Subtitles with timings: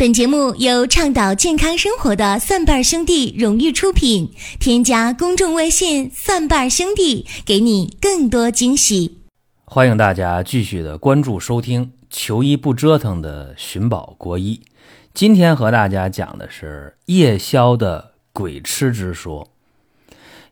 [0.00, 4.32] 本节目由倡导健康生活的蒜瓣兄弟荣誉出品。
[4.58, 9.18] 添加公众微信“蒜瓣兄弟”，给你更多惊喜。
[9.66, 14.62] 欢迎大家继续的关注收听“求医不折腾”的寻宝国医。
[15.12, 19.48] 今天和大家讲的是夜宵的鬼吃之说。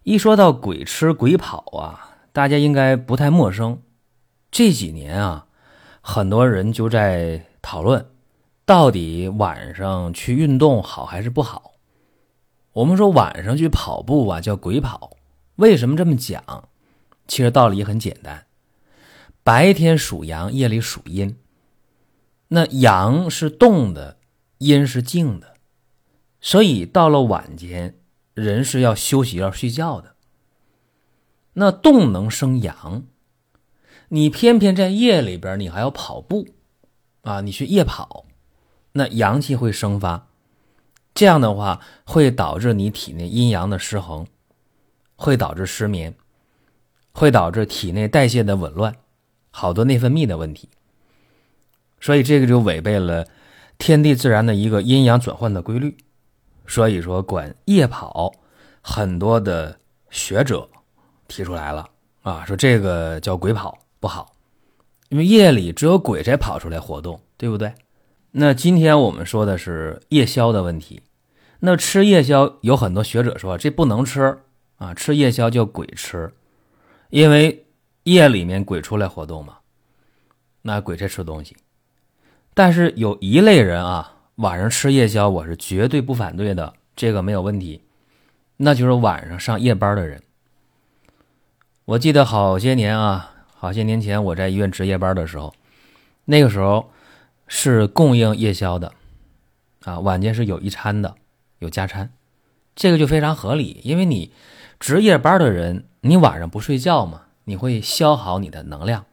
[0.03, 3.79] 一说到鬼吃鬼跑啊，大家应该不太陌生。
[4.51, 5.47] 这几年啊，
[6.03, 8.05] 很多人就在讨论。
[8.69, 11.73] 到底晚上去运动好还是不好？
[12.75, 15.17] 我们说晚上去跑步啊叫鬼跑，
[15.57, 16.69] 为什么这么讲？
[17.27, 18.45] 其实道理也很简单，
[19.43, 21.39] 白天属阳，夜里属阴。
[22.49, 24.19] 那阳是动的，
[24.59, 25.55] 阴是静的，
[26.43, 27.95] 所以到了晚间，
[28.35, 30.15] 人是要休息要睡觉的。
[31.55, 33.05] 那动能生阳，
[34.11, 36.49] 你偏偏在夜里边，你还要跑步
[37.23, 37.41] 啊？
[37.41, 38.27] 你去夜跑。
[38.99, 40.27] 那阳气会生发，
[41.15, 44.27] 这样的话会导致你体内阴阳的失衡，
[45.15, 46.17] 会导致失眠，
[47.13, 48.97] 会导致体内代谢的紊乱，
[49.53, 50.69] 好多内分泌的问题。
[52.01, 53.25] 所以这个就违背了
[53.79, 55.97] 天地自然的一个阴阳转换的规律。
[56.67, 58.33] 所以说，管夜跑，
[58.83, 59.79] 很多的
[60.11, 60.69] 学者
[61.29, 61.89] 提出来了
[62.23, 64.33] 啊，说这个叫鬼跑不好，
[65.09, 67.73] 因为夜里只有鬼才跑出来活动，对不对？
[68.33, 71.03] 那今天我们说的是夜宵的问题。
[71.61, 74.39] 那吃夜宵有很多学者说这不能吃
[74.77, 76.33] 啊，吃夜宵叫鬼吃，
[77.11, 77.67] 因为
[78.05, 79.59] 夜里面鬼出来活动嘛，
[80.63, 81.57] 那鬼才吃东西。
[82.55, 87.83] 但是有一类人啊，晚上吃夜宵我是绝对不反对的，这个没有问题。
[88.59, 90.23] 那就是晚上上夜班的人。
[91.87, 95.55] 我记得好些年啊，好些年前我在医院值夜班的时候，
[96.27, 96.93] 那个时候。
[97.49, 98.93] 是供应夜宵的，
[99.85, 101.15] 啊，晚间是有一餐的，
[101.59, 102.11] 有加餐，
[102.77, 103.81] 这个就非常合理。
[103.83, 104.31] 因为你
[104.79, 109.07] 值夜班的人，你晚上不睡觉嘛，你会消耗你的能量，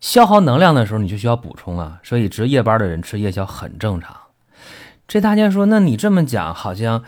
[0.00, 1.98] 消耗能量的时候，你就需要补充啊。
[2.04, 4.16] 所以值夜班的人吃夜宵很正常。
[5.08, 7.02] 这大家说，那你这么讲好像，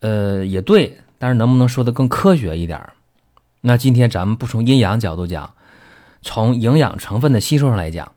[0.00, 2.80] 呃，也对，但是能不能说的更科学一点？
[3.60, 5.54] 那今天咱们不从阴阳角度讲，
[6.22, 8.12] 从营养成分的吸收上来讲。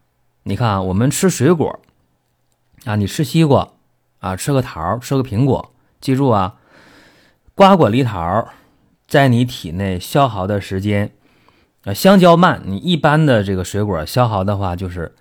[0.47, 1.77] 你看啊，我们吃水果
[2.85, 3.67] 啊，你吃西瓜
[4.19, 6.55] 啊，吃个桃，吃个苹果，记住啊，
[7.53, 8.47] 瓜果梨桃
[9.05, 11.11] 在你体内消耗的时间，
[11.83, 15.13] 啊，香蕉慢，你一般的这个水果消耗的话就是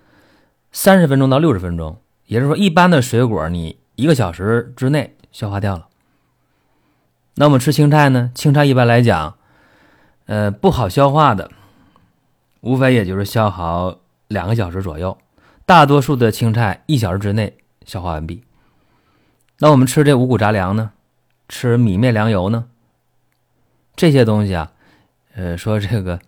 [0.70, 5.88] 三十分钟到六十分钟，也就是说，一般的水果你一个小时之内消化掉了。
[7.34, 8.30] 那我们吃青菜呢？
[8.32, 9.36] 青菜一般来讲，
[10.26, 11.50] 呃，不好消化的，
[12.60, 13.98] 无非也就是消耗。
[14.28, 15.16] 两个小时左右，
[15.64, 18.42] 大多数的青菜一小时之内消化完毕。
[19.58, 20.92] 那我们吃这五谷杂粮呢？
[21.48, 22.66] 吃米面粮油呢？
[23.94, 24.72] 这些东西啊，
[25.34, 26.20] 呃，说这个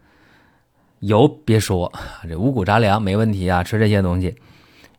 [1.01, 1.93] 油别说，
[2.29, 3.63] 这五谷杂粮没问题啊。
[3.63, 4.37] 吃这些东西，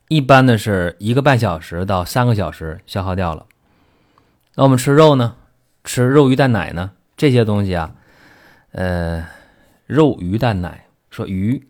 [0.10, 3.46] 一般的是一个半小时到三个小时消耗掉了。
[4.56, 5.36] 那我们吃肉呢？
[5.84, 6.92] 吃肉鱼蛋奶呢？
[7.18, 7.96] 这些东西啊，
[8.74, 9.26] 呃，
[9.88, 11.68] 肉鱼蛋奶，说鱼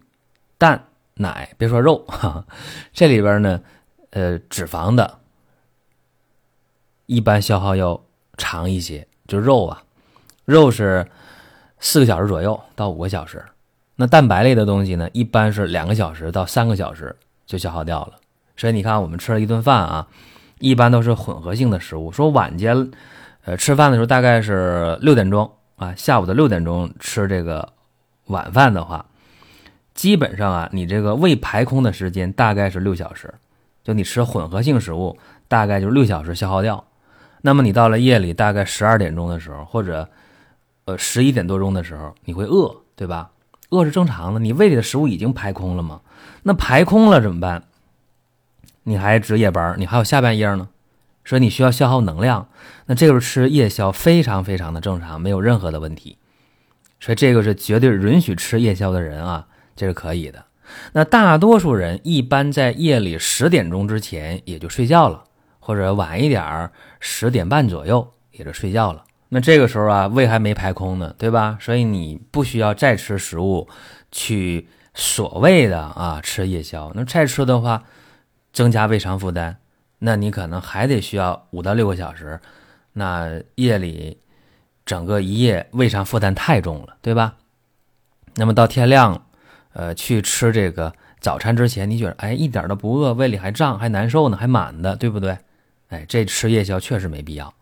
[0.57, 0.88] 蛋。
[1.19, 2.45] 奶，别说肉，哈，
[2.93, 3.61] 这里边呢，
[4.11, 5.19] 呃，脂肪的，
[7.07, 8.01] 一般消耗要
[8.37, 9.05] 长一些。
[9.27, 9.83] 就肉啊，
[10.45, 11.05] 肉是
[11.79, 13.45] 四个小时左右到五个小时。
[13.95, 17.15] 那蛋白类的东西呢，一般是两个小时到三个小时
[17.45, 18.13] 就消耗掉了。
[18.57, 20.07] 所以你看，我们吃了一顿饭啊，
[20.57, 22.11] 一般都是混合性的食物。
[22.11, 22.91] 说晚间，
[23.43, 27.73] 呃，吃饭的时候大概是六点钟啊，下午的六点钟吃这个
[28.27, 29.05] 晚饭的话。
[29.99, 33.33] 基本上啊，你这个胃排空的时间大概是六小时，
[33.83, 36.85] 就你吃混合性食物，大概就是六小时消耗掉。
[37.41, 40.07] 那么你到了夜里大概十二点钟的时候，或者
[40.85, 43.31] 呃十一点多钟的时候，你会饿，对吧？
[43.71, 45.99] 饿是正常的，你胃里的食物已经排空了嘛？
[46.43, 47.63] 那排空了怎么办？
[48.83, 50.69] 你还值夜班，你还有下半夜呢，
[51.25, 52.47] 所以你需要消耗能量。
[52.85, 56.17] 那这个时候吃夜宵非常非常的正常，没有任何的问题。
[57.01, 59.45] 所以这个是绝对允许吃夜宵的人啊。
[59.79, 60.43] 这是可以的。
[60.91, 65.23] 那大多数人一般在夜里十点钟之前也就睡觉了，
[65.57, 69.05] 或者晚一点儿十点半左右也就睡觉了。
[69.29, 71.57] 那这个时候啊，胃还没排空呢，对吧？
[71.61, 73.69] 所以你不需要再吃食物
[74.11, 76.91] 去所谓的啊吃夜宵。
[76.93, 77.81] 那再吃的话，
[78.51, 79.55] 增加胃肠负担，
[79.99, 82.37] 那你可能还得需要五到六个小时。
[82.91, 84.17] 那夜里
[84.85, 87.37] 整个一夜胃肠负担太重了，对吧？
[88.35, 89.25] 那么到天亮。
[89.73, 95.37] 呃，去吃这个早餐之前你觉得哎一点都不饿，胃里还胀还难受呢，还满的，对不对？
[95.89, 97.53] 哎，这吃夜宵确实没必要。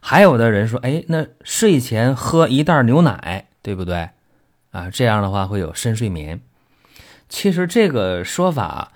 [0.00, 4.10] 还有的人说，哎，那睡前喝一袋牛奶，对不对？
[4.70, 6.40] 啊，这样的话会有深睡眠。
[7.28, 8.92] 其实这个说法，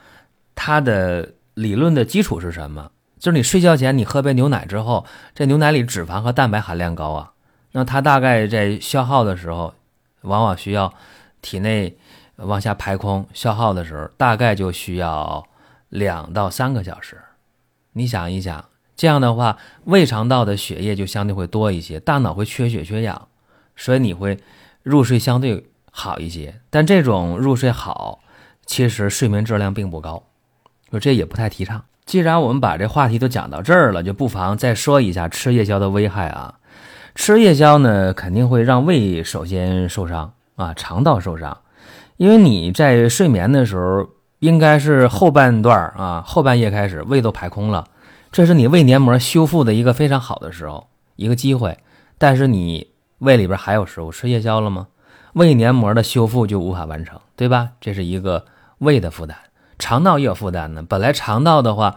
[0.54, 2.90] 它的理论的基础是什么？
[3.18, 5.04] 就是你睡觉前你喝杯牛奶之后，
[5.34, 7.32] 这牛奶里脂肪和蛋白含量高啊，
[7.72, 9.74] 那它大概在消耗的时候，
[10.22, 10.94] 往往需要
[11.42, 11.96] 体内
[12.42, 15.46] 往下排空消耗的时候，大概就需要
[15.88, 17.18] 两到三个小时。
[17.92, 18.64] 你想一想，
[18.96, 23.28] 这样的话，胃肠道的血液就相对会多一些，大脑会缺血缺氧，
[23.76, 24.38] 所以你会
[24.82, 25.66] 入睡相对。
[25.92, 28.20] 好一些，但这种入睡好，
[28.64, 30.22] 其实睡眠质量并不高，
[30.88, 31.84] 说这也不太提倡。
[32.06, 36.60] 既然我们把这话题都讲到这儿了，就不妨再说一下吃夜宵的危害啊。
[37.16, 41.58] 吃夜宵呢，肯定会让胃首先受伤啊，肠道受伤，
[42.20, 44.06] 因为你在睡眠的时候，
[44.40, 47.86] 应该是后半段啊，后半夜开始胃都排空了，
[48.30, 51.78] 这是你胃黏膜修复的一个非常好的时候，一个机会。
[52.18, 52.88] 但是你
[53.20, 54.88] 胃里边还有食物，吃夜宵了吗？
[55.32, 57.70] 胃黏膜的修复就无法完成，对吧？
[57.80, 58.44] 这是一个
[58.80, 59.34] 胃的负担，
[59.78, 60.84] 肠道也有负担呢。
[60.86, 61.96] 本来肠道的话，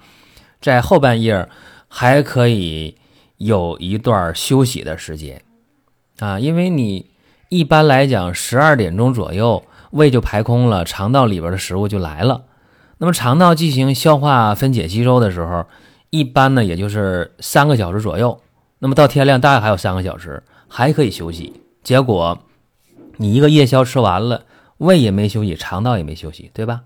[0.61, 1.49] 在后半夜
[1.89, 2.95] 还可以
[3.35, 5.41] 有一段休息的时间
[6.19, 7.11] 啊，因为你
[7.49, 9.61] 一般来讲十二点钟左右
[9.93, 12.43] 胃就排空了，肠道里边的食物就来了。
[12.97, 15.65] 那么肠道进行消化、分解、吸收的时候，
[16.09, 18.41] 一般呢也就是三个小时左右。
[18.79, 21.61] 那么到天亮大概还有三个小时，还可以休息。
[21.81, 22.37] 结果。
[23.17, 24.41] 你一个夜宵吃完了，
[24.77, 26.81] 胃也没休息，肠道也没休息，对吧？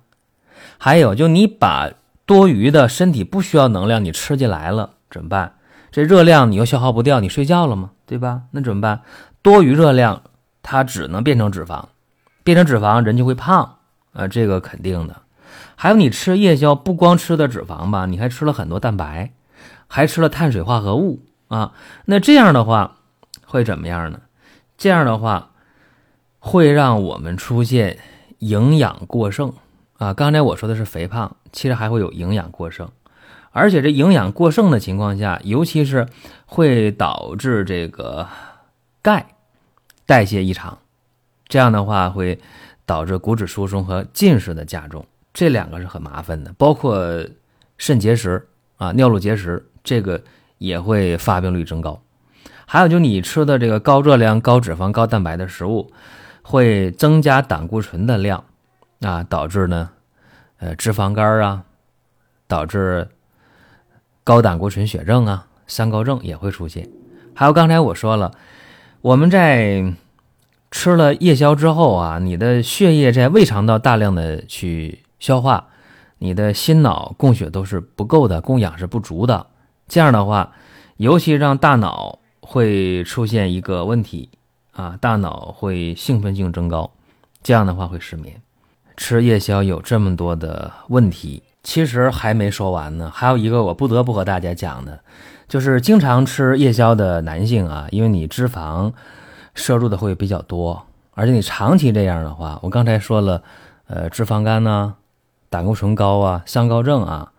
[0.78, 1.90] 还有，就你把
[2.26, 5.54] 多余的身体不需要能量你吃进来了怎么办？
[5.90, 7.92] 这热量你又消耗不掉，你睡觉了吗？
[8.06, 8.42] 对吧？
[8.52, 9.04] 那怎么办？
[9.42, 10.22] 多余热量
[10.62, 11.86] 它只能变成脂肪，
[12.48, 13.80] 变成脂肪人就会胖
[14.14, 15.18] 啊，这个肯定的。
[15.76, 19.34] 还有你吃夜宵不光吃的脂肪吧，你还吃了很多蛋白，
[19.88, 21.74] 还吃了碳水化合物啊。
[22.06, 22.96] 那这样的话
[23.46, 24.22] 会怎么样呢？
[24.78, 25.50] 这样的话。
[26.40, 27.98] 会让我们出现
[28.40, 29.52] 营养过剩
[29.98, 30.14] 啊！
[30.14, 32.90] 刚才我说的是肥胖，其实还会有营养过剩，
[33.52, 36.08] 而且这营养过剩的情况下，尤其是
[36.46, 38.30] 会导致这个
[39.02, 39.26] 钙
[40.06, 40.78] 代谢异常，
[41.48, 42.40] 这样的话会
[42.86, 46.54] 导致骨质疏松和近视的加重，这两个是很麻烦的。
[46.58, 47.26] 包括
[47.78, 48.48] 肾结石
[48.78, 50.22] 啊、尿路结石，这个
[50.58, 52.02] 也会发病率增高。
[52.66, 55.92] 还有就你吃的这个高热量、高脂肪、高蛋白的食物。
[56.50, 58.46] 会增加胆固醇的量，
[59.02, 59.90] 啊，导致呢，
[60.60, 61.64] 呃，脂肪肝啊，
[62.48, 63.10] 导致
[64.24, 66.90] 高胆固醇血症啊，三高症也会出现。
[67.36, 68.32] 还有刚才我说了，
[69.02, 69.94] 我们在
[70.78, 75.70] 吃了夜宵之后啊，你的血液在胃肠道大量的去消化，
[76.20, 79.48] 你的心脑供血都是不够的，供氧是不足的。
[79.88, 80.52] 这样的话，
[80.98, 84.30] 尤其让大脑会出现一个问题。
[84.74, 86.92] 啊，大脑会兴奋性增高，
[87.42, 88.40] 这样的话会失眠。
[88.96, 93.12] 吃夜宵有这么多的问题，其实还没说完呢。
[93.12, 95.00] 还有一个我不得不和大家讲的，
[95.48, 98.94] 就是经常吃夜宵的男性啊，因为你脂肪
[99.58, 100.82] 摄入的会比较多，
[101.12, 103.44] 而且你长期这样的话，我刚才说了，
[103.88, 104.96] 呃，脂肪肝呢，
[105.50, 107.34] 胆固醇高啊，三高症啊，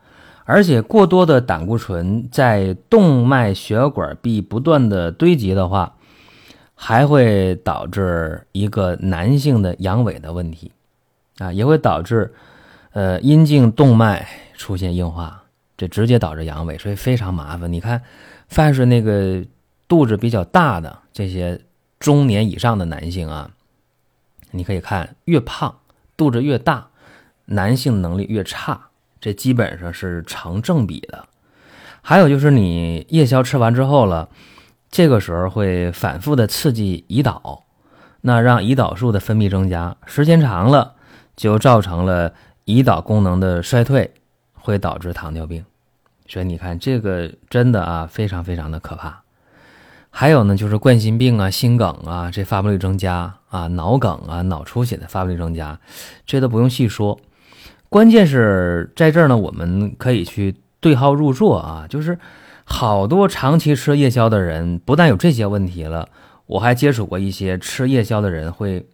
[0.45, 5.95] 而且过多的胆固醇在动脉血管壁不断的堆积的话。
[6.81, 10.71] 还会导致一个男性的阳痿的问题，
[11.39, 12.33] 啊，也会导致，
[12.93, 14.25] 呃，阴茎动脉
[14.57, 15.43] 出现硬化，
[15.77, 17.73] 这直接导致阳痿，所以非常麻烦。
[17.73, 18.01] 你看，
[18.47, 19.45] 凡是那个
[19.89, 21.61] 肚子比较大的这些
[21.99, 23.51] 中年以上的男性啊，
[24.51, 25.79] 你可以看，越胖
[26.17, 26.89] 肚子越大，
[27.47, 28.89] 男性能力越差，
[29.21, 31.27] 这基本上是成正比的。
[32.03, 34.29] 还有就是你夜宵吃完之后了。
[34.91, 37.65] 这个时候会反复的刺激胰岛，
[38.23, 40.95] 那让胰岛素的分泌增加，时间长了
[41.37, 42.33] 就造成了
[42.65, 44.15] 胰岛功能的衰退，
[44.55, 45.63] 会导致糖尿病。
[46.27, 49.23] 所以你看这个真的啊，非常非常的可怕。
[50.11, 55.79] 还有呢，就是冠心病啊、心梗啊，这发病率增加啊，脑梗啊、脑出血的发病率增加，
[56.27, 57.19] 这都不用细说。
[57.89, 62.19] 关键是在这儿呢，我们可以去对号入座啊，就是。
[62.71, 66.11] 好多长期吃夜宵的人，不但有这些问题了，
[66.45, 68.87] 我还接触过一些吃夜宵的人会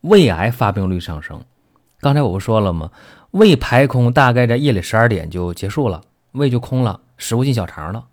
[0.00, 1.38] 胃癌发病率上升。
[2.00, 2.90] 刚才我不说了吗？
[3.32, 6.00] 胃排空大概在夜里十二点就结束了，
[6.32, 8.06] 胃就空了，食物进小肠了。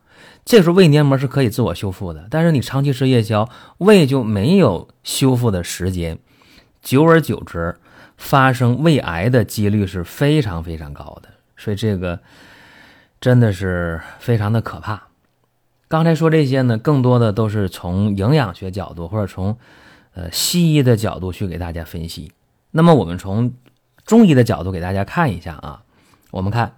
[0.44, 6.18] 这时候胃黏膜是可以自我修复的，但是你长期吃夜宵，胃就没有修复的时间，
[6.82, 7.78] 久而久之，
[8.18, 11.30] 发生胃癌的几率是非常非常高的。
[11.56, 12.20] 所以这个
[13.20, 15.08] 真的是非常的可怕。
[15.88, 19.58] 刚才说这些呢，更多的都是从营养学角度或者从
[20.14, 22.32] 呃西医的角度去给大家分析。
[22.72, 23.54] 那么我们从
[24.06, 25.84] 中医的角度给大家看一下啊，
[26.32, 26.76] 我们看，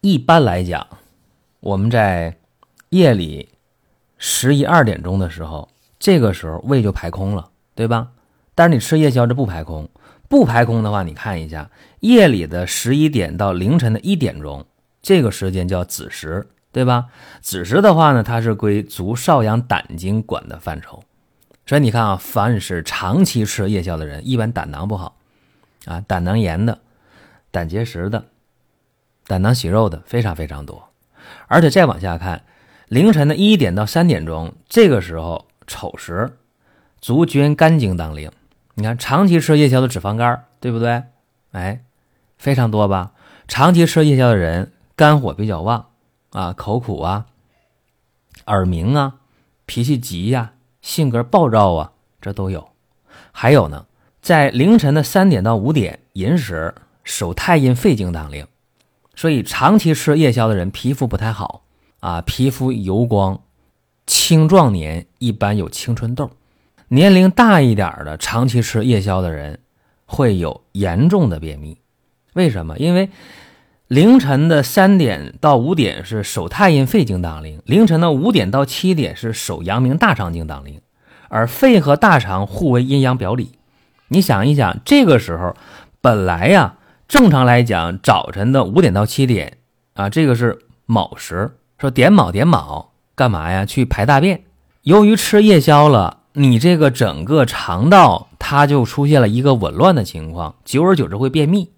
[0.00, 0.86] 一般来讲，
[1.62, 2.36] 我们在
[2.88, 3.48] 夜里
[4.18, 8.08] 十一二点钟的时候，这个时候胃就排空了，对吧？
[8.56, 9.88] 但是你吃夜宵这不排空。
[10.28, 14.66] 不排空的话，你看一下夜里的十一点到凌晨的一点钟，
[15.00, 17.06] 这个时间叫子时，对吧？
[17.40, 21.04] 子时的话呢，它是归足少阳胆经管的范畴，
[21.64, 25.16] 所以你看啊，凡是长期吃夜宵的人，一般胆囊不好
[25.84, 26.80] 啊，胆囊炎的、
[27.52, 28.24] 胆结石的、
[29.28, 30.88] 胆囊息肉的非常非常多。
[31.48, 32.44] 而且再往下看，
[32.88, 36.38] 凌晨的一点到三点钟，这个时候丑时，
[37.00, 38.30] 足厥肝经当令。
[38.74, 41.02] 你看，长期吃夜宵的脂肪肝，对不对？
[41.52, 41.82] 哎，
[42.38, 43.12] 非常多吧？
[43.46, 45.86] 长期吃夜宵的人，肝火比较旺
[46.30, 47.26] 啊，口苦啊，
[48.46, 49.16] 耳鸣啊，
[49.66, 52.70] 脾气急呀，性格暴躁啊，这都有。
[53.30, 53.86] 还有呢，
[54.22, 56.74] 在凌晨的三点到五点寅时，
[57.04, 58.46] 手太阴肺经当令，
[59.14, 61.64] 所以长期吃夜宵的人皮肤不太好
[62.00, 63.40] 啊，皮肤油光，
[64.06, 66.30] 青壮年一般有青春痘。
[66.88, 69.60] 年龄大一点的，长期吃夜宵的人，
[70.04, 71.78] 会有严重的便秘。
[72.34, 72.76] 为什么？
[72.78, 73.10] 因为
[73.88, 80.80] 凌晨的三点到五点是手太阴肺经当令，凌晨的五点到七点是手阳明大肠经当令，
[81.28, 83.52] 而肺和大肠互为阴阳表里。
[84.08, 85.54] 你想一想，这个时候
[86.00, 86.76] 本来呀，
[87.12, 89.58] 正常来讲，早晨的五点到七点
[89.92, 93.66] 啊，这个是卯时，说点卯点卯干嘛呀？
[93.66, 94.44] 去排大便。
[94.80, 96.20] 由于吃夜宵了。
[96.32, 101.70] 你这个整个肠道，它就出现了一个紊乱的情况，久而久之会便秘。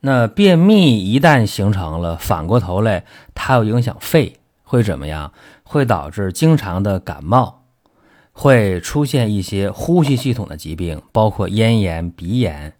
[0.00, 5.32] 那便秘一旦形成了，反过头来，它又影响肺，会怎么样？
[5.62, 7.62] 会导致经常的感冒，
[8.32, 12.74] 会出现一些呼吸系统的疾病，包括咽炎、鼻炎，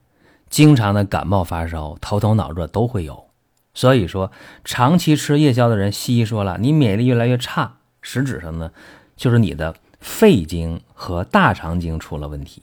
[0.55, 3.27] 经常的感冒发烧、头疼脑热都会有。
[3.75, 4.31] 所以说，
[4.63, 8.71] 长期吃夜宵的人，西医说了，你免疫力越来越差，实质上呢，
[9.17, 9.75] 就是你的。
[10.01, 12.63] 肺经和大肠经出了问题，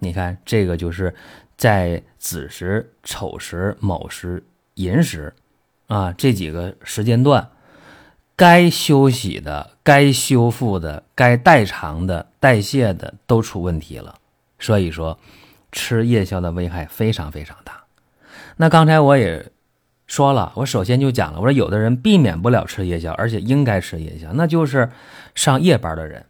[0.00, 1.14] 你看这个就是
[1.56, 4.44] 在子时、丑时、卯时、
[4.74, 5.32] 寅时
[5.86, 7.48] 啊这几个时间段，
[8.36, 14.16] 该休息的、该修复的、该代偿的、代谢的都出问题了。
[14.58, 15.18] 所以说，
[15.72, 17.84] 吃夜宵的危害非常非常大。
[18.56, 19.50] 那刚才我也
[20.06, 24.90] 说了，我首先就讲了，我说有的人避免不了吃夜宵，而且应该吃夜宵，那就是
[25.34, 26.26] 上夜班的人。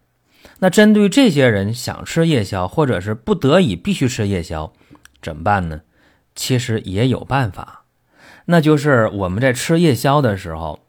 [0.61, 4.73] 那针对这些人想吃夜宵，或者是不得已必须吃夜宵，
[5.23, 5.83] 怎么办呢？
[6.35, 7.85] 其实也有办法，
[8.47, 10.81] 那就是我们在吃夜宵的时候，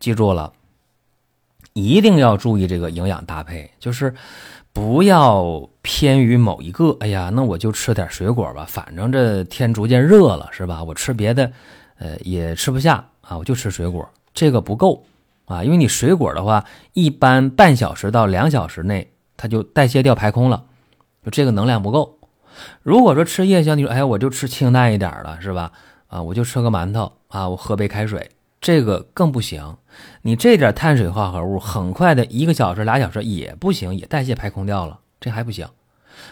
[0.00, 0.52] 记住了，
[1.72, 4.14] 一定要注意这个营养搭配，就是
[4.72, 6.96] 不要偏于某一个。
[7.00, 10.82] 哎呀，那我就吃点水果吧，反正这天逐渐热了，是吧？
[10.84, 11.50] 我吃别的，
[11.98, 15.04] 呃，也吃不下啊，我就吃水果，这个不够。
[15.46, 20.62] 啊，因为你水果的话，一般半小时到两小时内它就代谢掉排空了，
[21.24, 22.18] 就这个能量不够。
[22.82, 25.72] 如果说吃夜宵，你说哎，我就吃清淡一点了，是吧？
[26.08, 29.74] 啊，我就吃个馒头啊，我喝杯开水，这个更不行。
[30.28, 35.66] 你这点碳水化合物，很快的一个小时俩小时也不行，也代谢排空掉了，这还不行。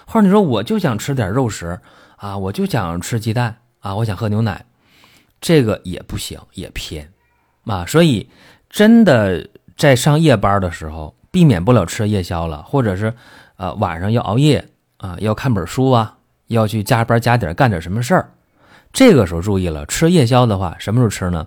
[0.05, 1.81] 或者你说我就想吃点肉食
[2.17, 4.67] 啊，我就想吃鸡蛋啊，我想喝牛奶，
[5.41, 7.11] 这个也不行，也偏
[7.65, 8.29] 啊，所以。
[8.69, 13.15] 真的在上夜班的时候，避免不了吃夜宵了，或者是，
[13.57, 18.33] 呃，晚上要熬夜啊，要看本书啊，要去加班加点干点什么事儿，
[18.93, 21.47] 这个时候注意了，吃夜宵的话，什么时候吃呢？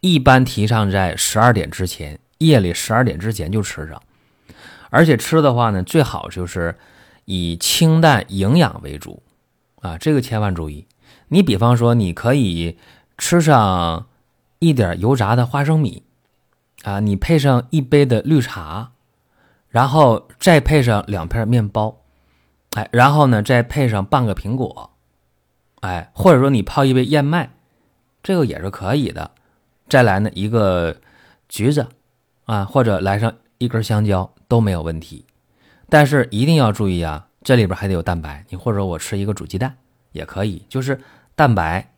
[0.00, 4.02] 一般提倡在十二点之前，夜里十二点之前就吃上，
[4.90, 6.76] 而且吃的话呢，最好就是
[7.24, 9.22] 以清淡营养为主，
[9.80, 10.86] 啊，这个千万注意。
[11.28, 12.78] 你比方说，你可以
[13.16, 14.06] 吃上
[14.58, 16.02] 一点油炸的花生米。
[16.84, 18.92] 啊，你配上一杯的绿茶，
[19.68, 22.02] 然后再配上两片面包，
[22.74, 24.92] 哎，然后呢，再配上半个苹果，
[25.80, 27.50] 哎，或者说你泡一杯燕麦，
[28.22, 29.32] 这个也是可以的。
[29.88, 30.96] 再来呢一个
[31.48, 31.86] 橘子，
[32.44, 35.24] 啊，或者来上一根香蕉都没有问题。
[35.88, 38.44] 但是一定要注意啊，这里边还得有蛋白。
[38.48, 39.76] 你或者我吃一个煮鸡蛋
[40.12, 41.00] 也可以，就是
[41.34, 41.92] 蛋白，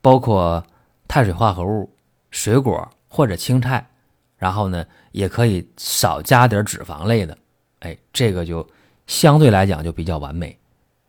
[0.00, 0.64] 包括
[1.06, 1.90] 碳水化合物、
[2.30, 2.90] 水果。
[3.16, 3.86] 或者青菜，
[4.36, 7.38] 然后呢，也可以少加点脂肪类的，
[7.78, 8.68] 哎，这个就
[9.06, 10.58] 相对来讲就比较完美。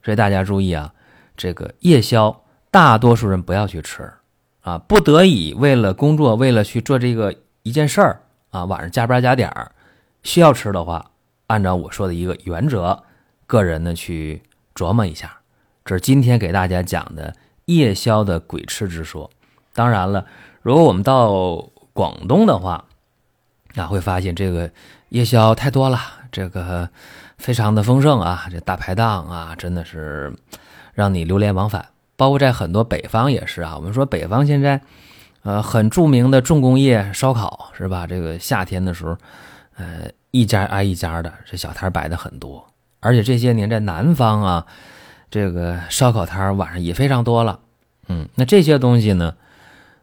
[0.03, 0.93] 所以大家注意啊，
[1.35, 4.07] 这个夜宵，大多数人不要去吃
[4.65, 9.71] 啊，不得已为了工作，为了去做这个一件事儿啊，晚上加班加点儿
[10.23, 11.11] 需要吃的话，
[11.45, 13.03] 按照我说的一个原则，
[13.45, 14.41] 个人呢去
[14.73, 15.37] 琢磨一下。
[15.85, 19.29] 这是今天给大家讲的夜宵的鬼吃之说。
[19.71, 20.25] 当然了，
[20.63, 22.85] 如果我们到广东的话，
[23.75, 24.71] 那会发现这个
[25.09, 25.99] 夜宵太多了，
[26.31, 26.89] 这个
[27.37, 30.33] 非常的丰盛啊，这大排档啊，真的是
[30.95, 31.85] 让你流连忘返。
[32.15, 34.79] 包括在很多北方也是啊，我们说北方现在，
[35.43, 38.07] 呃，很著名的重工业烧烤是吧？
[38.07, 39.17] 这个夏天的时候，
[39.77, 42.65] 呃，一家挨一家的，这小摊摆的很多。
[42.99, 44.65] 而且这些年在南方啊，
[45.29, 47.59] 这个烧烤摊晚上也非常多了。
[48.07, 49.35] 嗯，那这些东西呢？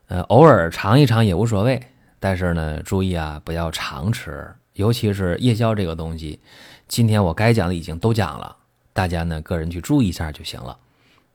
[0.09, 1.81] 呃，偶尔尝一尝也无所谓，
[2.21, 6.38] 但是呢，注意啊，不要常吃，尤其是夜宵这个东西。
[6.87, 8.54] 今天我该讲的已经都讲了，
[8.92, 10.76] 大家呢个人去注意一下就行了。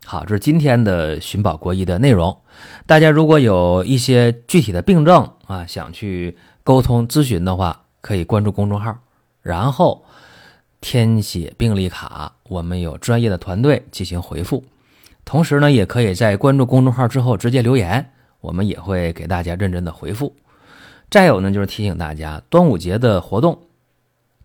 [0.10, 2.38] 好，这是今天的寻宝国医的内容。
[2.86, 9.00] 大家如果有一些具体的病症啊，想去沟通咨询的话，可以关注公众号，
[9.42, 10.06] 然后
[10.80, 14.64] 填写病历卡，我们有专业的团队进行回复。
[15.26, 18.14] 同时呢，也可以在关注公众号之后直接留言。
[18.40, 20.34] 我们也会给大家认真的回复。
[21.10, 23.60] 再有呢，就是提醒大家，端午节的活动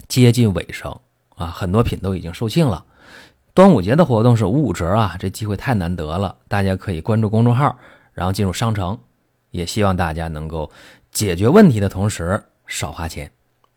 [0.09, 0.99] 接近尾声
[1.37, 2.85] 啊，很多品都已经售罄了。
[3.55, 7.77] 端午节的活动是五五折啊，这机会太难得了，大家可以关注公众号，
[8.15, 8.99] 然后进入商城。
[9.51, 10.71] 也希望大家能够
[11.11, 13.31] 解决问题的同时少花钱。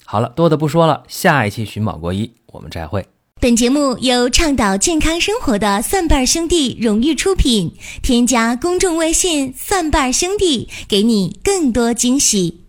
[0.06, 3.06] 好了，多的不说了，下一期寻宝国医我们再会。
[3.42, 7.76] 本节目由倡导健康生活的蒜瓣兄弟荣誉出品。
[8.02, 12.62] 添加公众微信“蒜瓣兄弟”，给你更多惊喜。